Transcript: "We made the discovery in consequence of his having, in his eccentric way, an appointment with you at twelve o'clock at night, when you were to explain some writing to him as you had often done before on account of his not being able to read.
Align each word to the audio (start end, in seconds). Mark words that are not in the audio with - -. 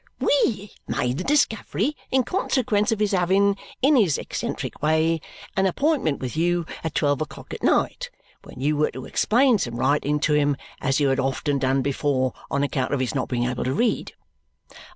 "We 0.19 0.71
made 0.87 1.19
the 1.19 1.23
discovery 1.23 1.95
in 2.09 2.23
consequence 2.23 2.91
of 2.91 2.99
his 2.99 3.11
having, 3.11 3.55
in 3.83 3.95
his 3.95 4.17
eccentric 4.17 4.81
way, 4.81 5.21
an 5.55 5.67
appointment 5.67 6.19
with 6.19 6.35
you 6.35 6.65
at 6.83 6.95
twelve 6.95 7.21
o'clock 7.21 7.53
at 7.53 7.61
night, 7.61 8.09
when 8.43 8.59
you 8.59 8.75
were 8.77 8.89
to 8.89 9.05
explain 9.05 9.59
some 9.59 9.75
writing 9.75 10.19
to 10.21 10.33
him 10.33 10.57
as 10.81 10.99
you 10.99 11.09
had 11.09 11.19
often 11.19 11.59
done 11.59 11.83
before 11.83 12.33
on 12.49 12.63
account 12.63 12.95
of 12.95 12.99
his 12.99 13.13
not 13.13 13.29
being 13.29 13.43
able 13.45 13.63
to 13.63 13.75
read. 13.75 14.13